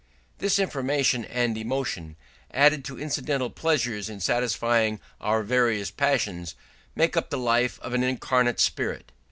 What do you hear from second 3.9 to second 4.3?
in